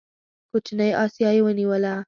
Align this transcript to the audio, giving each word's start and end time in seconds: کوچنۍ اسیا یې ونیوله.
کوچنۍ 0.51 0.89
اسیا 1.03 1.29
یې 1.35 1.41
ونیوله. 1.45 1.93